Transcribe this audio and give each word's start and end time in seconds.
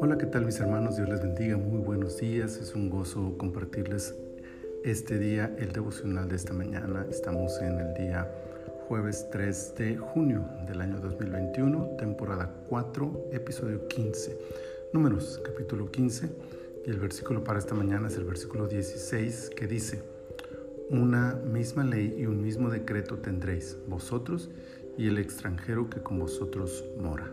Hola, 0.00 0.16
¿qué 0.16 0.26
tal 0.26 0.46
mis 0.46 0.60
hermanos? 0.60 0.96
Dios 0.96 1.08
les 1.08 1.20
bendiga, 1.20 1.56
muy 1.56 1.80
buenos 1.80 2.18
días. 2.18 2.56
Es 2.58 2.76
un 2.76 2.88
gozo 2.88 3.34
compartirles 3.36 4.14
este 4.84 5.18
día, 5.18 5.52
el 5.58 5.72
devocional 5.72 6.28
de 6.28 6.36
esta 6.36 6.52
mañana. 6.52 7.04
Estamos 7.10 7.60
en 7.60 7.80
el 7.80 7.94
día 7.94 8.30
jueves 8.86 9.26
3 9.32 9.74
de 9.76 9.96
junio 9.96 10.46
del 10.68 10.80
año 10.80 11.00
2021, 11.00 11.96
temporada 11.98 12.54
4, 12.68 13.30
episodio 13.32 13.88
15. 13.88 14.38
Números, 14.92 15.40
capítulo 15.44 15.90
15. 15.90 16.30
Y 16.86 16.90
el 16.90 17.00
versículo 17.00 17.42
para 17.42 17.58
esta 17.58 17.74
mañana 17.74 18.06
es 18.06 18.16
el 18.16 18.24
versículo 18.24 18.68
16 18.68 19.50
que 19.56 19.66
dice, 19.66 20.02
Una 20.90 21.34
misma 21.34 21.82
ley 21.82 22.14
y 22.16 22.26
un 22.26 22.40
mismo 22.40 22.70
decreto 22.70 23.16
tendréis 23.18 23.76
vosotros 23.88 24.48
y 24.96 25.08
el 25.08 25.18
extranjero 25.18 25.88
que 25.88 26.00
con 26.00 26.18
vosotros 26.18 26.84
mora. 26.98 27.30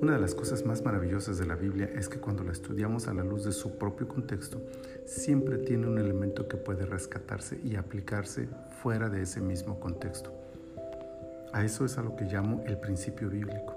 Una 0.00 0.14
de 0.14 0.18
las 0.20 0.34
cosas 0.34 0.64
más 0.64 0.82
maravillosas 0.82 1.36
de 1.36 1.44
la 1.44 1.56
Biblia 1.56 1.90
es 1.94 2.08
que 2.08 2.18
cuando 2.18 2.42
la 2.42 2.52
estudiamos 2.52 3.06
a 3.06 3.12
la 3.12 3.22
luz 3.22 3.44
de 3.44 3.52
su 3.52 3.76
propio 3.76 4.08
contexto, 4.08 4.58
siempre 5.04 5.58
tiene 5.58 5.86
un 5.86 5.98
elemento 5.98 6.48
que 6.48 6.56
puede 6.56 6.86
rescatarse 6.86 7.60
y 7.62 7.76
aplicarse 7.76 8.48
fuera 8.82 9.10
de 9.10 9.20
ese 9.20 9.42
mismo 9.42 9.78
contexto. 9.78 10.32
A 11.52 11.64
eso 11.64 11.84
es 11.84 11.98
a 11.98 12.02
lo 12.02 12.16
que 12.16 12.24
llamo 12.24 12.64
el 12.66 12.78
principio 12.78 13.28
bíblico. 13.28 13.76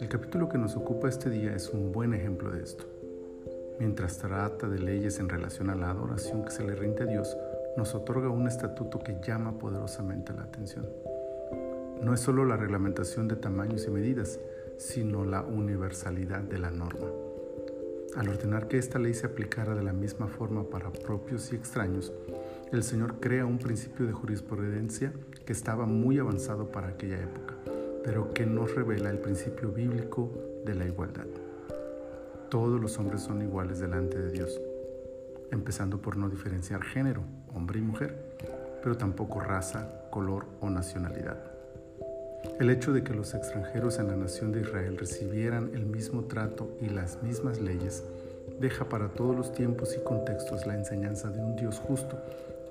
El 0.00 0.08
capítulo 0.08 0.48
que 0.48 0.58
nos 0.58 0.74
ocupa 0.74 1.08
este 1.08 1.30
día 1.30 1.54
es 1.54 1.70
un 1.70 1.92
buen 1.92 2.14
ejemplo 2.14 2.50
de 2.50 2.60
esto. 2.60 2.84
Mientras 3.78 4.18
trata 4.18 4.68
de 4.68 4.80
leyes 4.80 5.20
en 5.20 5.28
relación 5.28 5.70
a 5.70 5.76
la 5.76 5.90
adoración 5.90 6.44
que 6.44 6.50
se 6.50 6.64
le 6.64 6.74
rinde 6.74 7.04
a 7.04 7.06
Dios, 7.06 7.36
nos 7.76 7.94
otorga 7.94 8.28
un 8.28 8.48
estatuto 8.48 8.98
que 8.98 9.18
llama 9.24 9.56
poderosamente 9.56 10.32
la 10.32 10.42
atención. 10.42 11.13
No 12.04 12.12
es 12.12 12.20
solo 12.20 12.44
la 12.44 12.58
reglamentación 12.58 13.28
de 13.28 13.36
tamaños 13.36 13.86
y 13.86 13.90
medidas, 13.90 14.38
sino 14.76 15.24
la 15.24 15.40
universalidad 15.40 16.42
de 16.42 16.58
la 16.58 16.70
norma. 16.70 17.06
Al 18.14 18.28
ordenar 18.28 18.68
que 18.68 18.76
esta 18.76 18.98
ley 18.98 19.14
se 19.14 19.24
aplicara 19.24 19.74
de 19.74 19.82
la 19.82 19.94
misma 19.94 20.28
forma 20.28 20.68
para 20.68 20.92
propios 20.92 21.50
y 21.50 21.56
extraños, 21.56 22.12
el 22.72 22.82
Señor 22.82 23.20
crea 23.20 23.46
un 23.46 23.58
principio 23.58 24.04
de 24.04 24.12
jurisprudencia 24.12 25.14
que 25.46 25.54
estaba 25.54 25.86
muy 25.86 26.18
avanzado 26.18 26.70
para 26.70 26.88
aquella 26.88 27.22
época, 27.22 27.54
pero 28.04 28.34
que 28.34 28.44
nos 28.44 28.74
revela 28.74 29.08
el 29.08 29.20
principio 29.20 29.72
bíblico 29.72 30.30
de 30.66 30.74
la 30.74 30.84
igualdad. 30.84 31.26
Todos 32.50 32.78
los 32.82 32.98
hombres 32.98 33.22
son 33.22 33.40
iguales 33.40 33.78
delante 33.78 34.18
de 34.18 34.30
Dios, 34.30 34.60
empezando 35.50 36.02
por 36.02 36.18
no 36.18 36.28
diferenciar 36.28 36.82
género, 36.82 37.22
hombre 37.54 37.78
y 37.78 37.82
mujer, 37.82 38.36
pero 38.82 38.94
tampoco 38.94 39.40
raza, 39.40 40.10
color 40.10 40.44
o 40.60 40.68
nacionalidad. 40.68 41.53
El 42.60 42.70
hecho 42.70 42.92
de 42.92 43.02
que 43.02 43.12
los 43.12 43.34
extranjeros 43.34 43.98
en 43.98 44.06
la 44.06 44.16
nación 44.16 44.52
de 44.52 44.60
Israel 44.60 44.96
recibieran 44.96 45.70
el 45.74 45.86
mismo 45.86 46.24
trato 46.26 46.68
y 46.80 46.88
las 46.88 47.20
mismas 47.20 47.60
leyes 47.60 48.04
deja 48.60 48.88
para 48.88 49.08
todos 49.08 49.34
los 49.34 49.52
tiempos 49.52 49.96
y 49.96 50.04
contextos 50.04 50.64
la 50.64 50.74
enseñanza 50.74 51.30
de 51.30 51.40
un 51.40 51.56
Dios 51.56 51.80
justo 51.80 52.16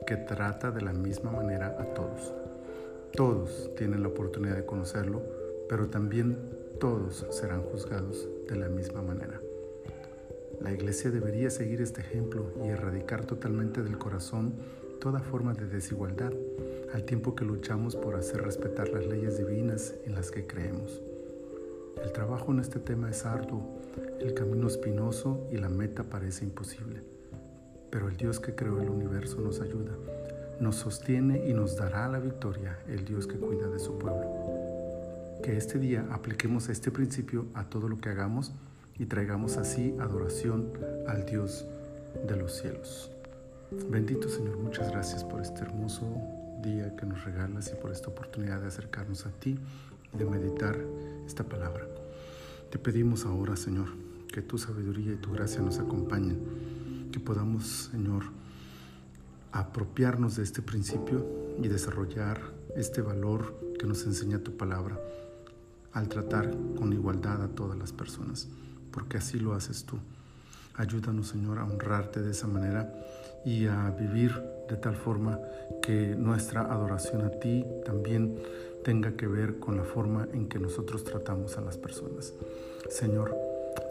que 0.07 0.15
trata 0.15 0.71
de 0.71 0.81
la 0.81 0.93
misma 0.93 1.31
manera 1.31 1.75
a 1.77 1.83
todos. 1.93 2.33
Todos 3.11 3.71
tienen 3.75 4.03
la 4.03 4.07
oportunidad 4.07 4.55
de 4.55 4.65
conocerlo, 4.65 5.21
pero 5.67 5.87
también 5.87 6.37
todos 6.79 7.25
serán 7.29 7.61
juzgados 7.63 8.27
de 8.47 8.55
la 8.55 8.69
misma 8.69 9.01
manera. 9.01 9.41
La 10.61 10.71
iglesia 10.71 11.11
debería 11.11 11.49
seguir 11.49 11.81
este 11.81 11.99
ejemplo 11.99 12.53
y 12.63 12.69
erradicar 12.69 13.25
totalmente 13.25 13.83
del 13.83 13.97
corazón 13.97 14.53
toda 15.03 15.19
forma 15.19 15.53
de 15.53 15.65
desigualdad, 15.65 16.31
al 16.93 17.03
tiempo 17.03 17.35
que 17.35 17.43
luchamos 17.43 17.97
por 17.97 18.15
hacer 18.15 18.41
respetar 18.41 18.87
las 18.87 19.05
leyes 19.05 19.37
divinas 19.37 19.52
en 20.05 20.15
las 20.15 20.31
que 20.31 20.45
creemos. 20.45 21.01
El 22.03 22.11
trabajo 22.11 22.51
en 22.51 22.59
este 22.59 22.79
tema 22.79 23.09
es 23.09 23.25
arduo, 23.25 23.79
el 24.19 24.33
camino 24.33 24.67
espinoso 24.67 25.47
y 25.51 25.57
la 25.57 25.69
meta 25.69 26.03
parece 26.03 26.45
imposible. 26.45 27.01
Pero 27.89 28.09
el 28.09 28.17
Dios 28.17 28.39
que 28.39 28.55
creó 28.55 28.81
el 28.81 28.89
universo 28.89 29.39
nos 29.41 29.61
ayuda, 29.61 29.91
nos 30.59 30.75
sostiene 30.77 31.47
y 31.47 31.53
nos 31.53 31.75
dará 31.77 32.07
la 32.07 32.19
victoria, 32.19 32.79
el 32.88 33.05
Dios 33.05 33.27
que 33.27 33.38
cuida 33.38 33.67
de 33.67 33.79
su 33.79 33.97
pueblo. 33.97 35.41
Que 35.43 35.57
este 35.57 35.79
día 35.79 36.07
apliquemos 36.11 36.69
este 36.69 36.91
principio 36.91 37.45
a 37.53 37.69
todo 37.69 37.88
lo 37.89 37.99
que 37.99 38.09
hagamos 38.09 38.51
y 38.97 39.05
traigamos 39.05 39.57
así 39.57 39.95
adoración 39.99 40.72
al 41.07 41.25
Dios 41.25 41.66
de 42.27 42.35
los 42.35 42.53
cielos. 42.53 43.11
Bendito 43.89 44.29
Señor, 44.29 44.57
muchas 44.57 44.91
gracias 44.91 45.23
por 45.23 45.41
este 45.41 45.61
hermoso 45.61 46.05
día 46.62 46.96
que 46.96 47.06
nos 47.06 47.24
regalas 47.24 47.72
y 47.72 47.81
por 47.81 47.91
esta 47.91 48.09
oportunidad 48.09 48.62
de 48.62 48.68
acercarnos 48.68 49.25
a 49.25 49.31
ti 49.31 49.58
y 50.14 50.18
de 50.18 50.25
meditar 50.25 50.78
esta 51.25 51.44
palabra. 51.44 51.88
Te 52.69 52.80
pedimos 52.80 53.25
ahora, 53.25 53.56
Señor, 53.56 53.88
que 54.31 54.41
tu 54.41 54.58
sabiduría 54.58 55.14
y 55.14 55.18
tu 55.18 55.31
gracia 55.31 55.62
nos 55.62 55.80
acompañen, 55.80 57.09
que 57.12 57.19
podamos, 57.19 57.90
Señor, 57.91 58.24
apropiarnos 59.52 60.36
de 60.36 60.44
este 60.44 60.62
principio 60.62 61.25
y 61.62 61.68
desarrollar 61.68 62.41
este 62.75 63.02
valor 63.02 63.53
que 63.78 63.85
nos 63.85 64.06
enseña 64.06 64.40
tu 64.40 64.58
palabra 64.58 65.00
al 65.94 66.08
tratar 66.08 66.50
con 66.75 66.91
igualdad 66.91 67.44
a 67.44 67.50
todas 67.50 67.78
las 67.78 67.94
personas, 67.94 68.47
porque 68.91 69.18
así 69.18 69.40
lo 69.40 69.53
haces 69.53 69.85
tú. 69.85 69.97
Ayúdanos, 70.75 71.28
Señor, 71.28 71.59
a 71.59 71.66
honrarte 71.66 72.22
de 72.22 72.31
esa 72.31 72.47
manera 72.47 72.91
y 73.45 73.67
a 73.67 73.91
vivir 73.91 74.41
de 74.67 74.75
tal 74.78 74.95
forma 74.95 75.39
que 75.81 76.16
nuestra 76.16 76.61
adoración 76.61 77.22
a 77.22 77.29
ti 77.29 77.66
también 77.85 78.39
tenga 78.84 79.11
que 79.11 79.28
ver 79.28 79.59
con 79.59 79.78
la 79.78 79.84
forma 79.84 80.28
en 80.34 80.47
que 80.50 80.59
nosotros 80.59 81.03
tratamos 81.03 81.57
a 81.57 81.61
las 81.61 81.78
personas. 81.78 82.34
Señor, 82.89 83.38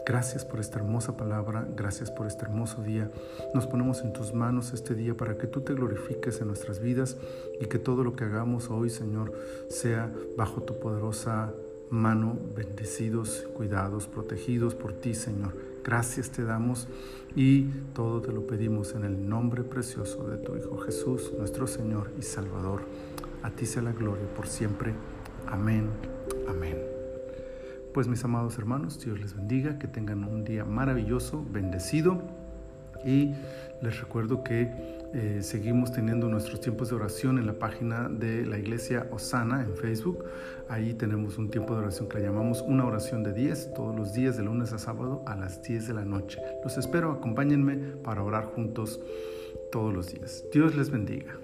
gracias 0.05 0.45
por 0.45 0.59
esta 0.59 0.79
hermosa 0.81 1.17
palabra, 1.17 1.67
gracias 1.77 2.11
por 2.11 2.27
este 2.27 2.45
hermoso 2.47 2.83
día. 2.83 3.11
Nos 3.55 3.67
ponemos 3.67 4.01
en 4.03 4.13
tus 4.13 4.35
manos 4.35 4.73
este 4.73 4.95
día 4.95 5.17
para 5.17 5.39
que 5.39 5.47
tú 5.47 5.61
te 5.61 5.75
glorifiques 5.75 6.41
en 6.41 6.49
nuestras 6.49 6.81
vidas 6.81 7.17
y 7.61 7.67
que 7.67 7.79
todo 7.79 8.03
lo 8.03 8.17
que 8.17 8.25
hagamos 8.25 8.71
hoy, 8.71 8.91
Señor, 8.91 9.33
sea 9.69 10.13
bajo 10.37 10.63
tu 10.63 10.79
poderosa 10.81 11.53
mano, 11.91 12.37
bendecidos, 12.57 13.47
cuidados, 13.55 14.09
protegidos 14.09 14.75
por 14.75 14.95
ti, 14.95 15.15
Señor. 15.15 15.72
Gracias 15.85 16.31
te 16.31 16.45
damos 16.45 16.87
y 17.35 17.65
todo 17.95 18.21
te 18.21 18.31
lo 18.31 18.47
pedimos 18.47 18.95
en 18.95 19.05
el 19.05 19.29
nombre 19.29 19.65
precioso 19.65 20.29
de 20.29 20.39
tu 20.39 20.57
Hijo 20.57 20.79
Jesús, 20.79 21.33
nuestro 21.37 21.67
Señor 21.67 22.13
y 22.19 22.23
Salvador. 22.23 22.83
A 23.43 23.51
ti 23.51 23.67
sea 23.67 23.83
la 23.83 23.93
gloria 23.93 24.27
por 24.37 24.47
siempre. 24.47 24.95
Amén. 25.47 25.91
Amén. 26.49 26.79
Pues 27.93 28.07
mis 28.07 28.25
amados 28.25 28.57
hermanos, 28.59 29.01
Dios 29.05 29.21
les 29.21 29.35
bendiga, 29.35 29.79
que 29.79 29.89
tengan 29.89 30.25
un 30.25 30.45
día 30.45 30.65
maravilloso, 30.65 31.45
bendecido 31.51 32.23
y 33.05 33.35
les 33.83 34.01
recuerdo 34.01 34.45
que 34.45 35.02
eh, 35.15 35.41
seguimos 35.43 35.93
teniendo 35.93 36.29
nuestros 36.29 36.61
tiempos 36.61 36.89
de 36.89 36.97
oración 36.97 37.39
en 37.39 37.47
la 37.47 37.55
página 37.55 38.09
de 38.09 38.47
la 38.47 38.59
iglesia 38.59 39.09
Osana 39.11 39.63
en 39.63 39.77
Facebook. 39.77 40.25
Ahí 40.69 40.95
tenemos 40.95 41.37
un 41.39 41.51
tiempo 41.51 41.75
de 41.75 41.81
oración 41.81 42.09
que 42.09 42.19
le 42.19 42.25
llamamos 42.25 42.63
una 42.63 42.87
oración 42.87 43.23
de 43.23 43.33
10 43.33 43.75
todos 43.75 43.95
los 43.95 44.15
días 44.15 44.37
de 44.37 44.45
lunes 44.45 44.73
a 44.73 44.79
sábado 44.79 45.23
a 45.27 45.37
las 45.37 45.63
10 45.63 45.89
de 45.89 45.95
la 45.95 46.05
noche. 46.05 46.41
Los 46.65 46.79
espero, 46.79 47.13
acompáñenme 47.13 47.77
para 48.03 48.23
orar 48.23 48.47
juntos 48.47 49.01
todos 49.71 49.93
los 49.93 50.13
días. 50.13 50.45
Dios 50.53 50.75
les 50.77 50.91
bendiga. 50.91 51.39